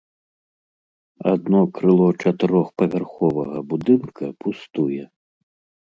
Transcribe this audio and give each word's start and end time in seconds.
Адно 1.33 1.59
крыло 1.77 2.09
чатырохпавярховага 2.25 3.59
будынка 3.71 4.25
пустуе. 4.45 5.03